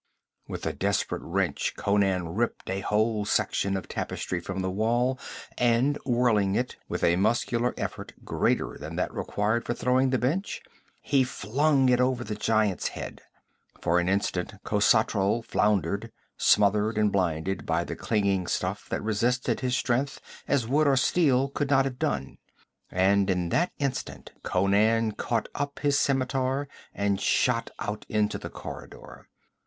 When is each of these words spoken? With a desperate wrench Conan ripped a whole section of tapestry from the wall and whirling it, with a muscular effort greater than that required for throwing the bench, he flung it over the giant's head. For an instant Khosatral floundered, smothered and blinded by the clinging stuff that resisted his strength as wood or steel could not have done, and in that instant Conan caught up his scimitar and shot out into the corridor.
With 0.47 0.65
a 0.65 0.73
desperate 0.73 1.21
wrench 1.21 1.75
Conan 1.77 2.29
ripped 2.29 2.67
a 2.71 2.79
whole 2.79 3.23
section 3.23 3.77
of 3.77 3.87
tapestry 3.87 4.39
from 4.39 4.61
the 4.63 4.71
wall 4.71 5.19
and 5.59 5.95
whirling 6.07 6.55
it, 6.55 6.75
with 6.89 7.03
a 7.03 7.17
muscular 7.17 7.75
effort 7.77 8.13
greater 8.25 8.77
than 8.79 8.95
that 8.95 9.13
required 9.13 9.63
for 9.63 9.75
throwing 9.75 10.09
the 10.09 10.17
bench, 10.17 10.63
he 11.03 11.23
flung 11.23 11.87
it 11.87 12.01
over 12.01 12.23
the 12.23 12.33
giant's 12.33 12.87
head. 12.87 13.21
For 13.79 13.99
an 13.99 14.09
instant 14.09 14.53
Khosatral 14.63 15.43
floundered, 15.45 16.11
smothered 16.35 16.97
and 16.97 17.11
blinded 17.11 17.67
by 17.67 17.83
the 17.83 17.95
clinging 17.95 18.47
stuff 18.47 18.89
that 18.89 19.03
resisted 19.03 19.59
his 19.59 19.77
strength 19.77 20.19
as 20.47 20.67
wood 20.67 20.87
or 20.87 20.97
steel 20.97 21.47
could 21.47 21.69
not 21.69 21.85
have 21.85 21.99
done, 21.99 22.39
and 22.89 23.29
in 23.29 23.49
that 23.49 23.71
instant 23.77 24.31
Conan 24.41 25.11
caught 25.11 25.47
up 25.53 25.77
his 25.77 25.99
scimitar 25.99 26.67
and 26.91 27.21
shot 27.21 27.69
out 27.77 28.07
into 28.09 28.39
the 28.39 28.49
corridor. 28.49 29.27